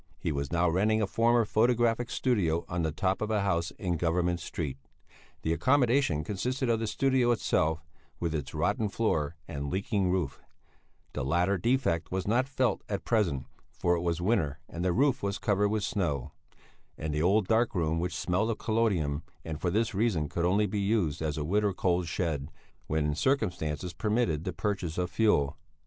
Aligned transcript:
He 0.17 0.31
was 0.31 0.51
now 0.51 0.67
renting 0.67 0.99
a 0.99 1.05
former 1.05 1.45
photographic 1.45 2.09
studio 2.09 2.65
on 2.67 2.81
the 2.81 2.91
top 2.91 3.21
of 3.21 3.29
a 3.29 3.41
house 3.41 3.69
in 3.77 3.97
Government 3.97 4.39
Street. 4.39 4.79
The 5.43 5.53
accommodation 5.53 6.23
consisted 6.23 6.71
of 6.71 6.79
the 6.79 6.87
studio 6.87 7.29
itself, 7.29 7.85
with 8.19 8.33
its 8.33 8.55
rotten 8.55 8.89
floor 8.89 9.35
and 9.47 9.69
leaking 9.69 10.09
roof 10.09 10.41
the 11.13 11.23
latter 11.23 11.59
defect 11.59 12.11
was 12.11 12.27
not 12.27 12.47
felt 12.47 12.81
at 12.89 13.05
present, 13.05 13.45
for 13.69 13.93
it 13.93 14.01
was 14.01 14.19
winter 14.19 14.57
and 14.67 14.83
the 14.83 14.91
roof 14.91 15.21
was 15.21 15.37
covered 15.37 15.69
with 15.69 15.83
snow 15.83 16.31
and 16.97 17.13
the 17.13 17.21
old 17.21 17.47
dark 17.47 17.75
room 17.75 17.99
which 17.99 18.15
smelt 18.17 18.49
of 18.49 18.57
collodium, 18.57 19.21
and 19.45 19.61
for 19.61 19.69
this 19.69 19.93
reason 19.93 20.27
could 20.27 20.45
only 20.45 20.65
be 20.65 20.79
used 20.81 21.21
as 21.21 21.37
a 21.37 21.45
wood 21.45 21.63
or 21.63 21.73
coal 21.75 22.01
shed, 22.01 22.49
when 22.87 23.13
circumstances 23.13 23.93
permitted 23.93 24.45
the 24.45 24.51
purchase 24.51 24.97
of 24.97 25.11
fuel. 25.11 25.57